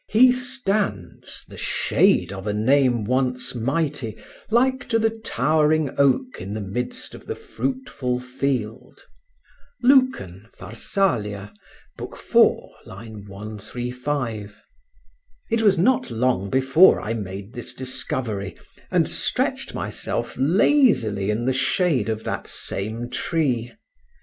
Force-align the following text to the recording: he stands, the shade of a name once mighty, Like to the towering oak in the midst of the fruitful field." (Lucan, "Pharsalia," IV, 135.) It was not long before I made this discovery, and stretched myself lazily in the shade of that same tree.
he 0.09 0.31
stands, 0.31 1.43
the 1.47 1.59
shade 1.59 2.33
of 2.33 2.47
a 2.47 2.53
name 2.53 3.03
once 3.03 3.53
mighty, 3.53 4.17
Like 4.49 4.87
to 4.89 4.97
the 4.97 5.11
towering 5.11 5.91
oak 5.95 6.41
in 6.41 6.55
the 6.55 6.59
midst 6.59 7.13
of 7.13 7.27
the 7.27 7.35
fruitful 7.35 8.19
field." 8.19 9.03
(Lucan, 9.83 10.47
"Pharsalia," 10.57 11.53
IV, 12.01 12.13
135.) 12.87 14.59
It 15.51 15.61
was 15.61 15.77
not 15.77 16.09
long 16.09 16.49
before 16.49 16.99
I 16.99 17.13
made 17.13 17.53
this 17.53 17.75
discovery, 17.75 18.57
and 18.89 19.07
stretched 19.07 19.75
myself 19.75 20.35
lazily 20.35 21.29
in 21.29 21.45
the 21.45 21.53
shade 21.53 22.09
of 22.09 22.23
that 22.23 22.47
same 22.47 23.07
tree. 23.07 23.71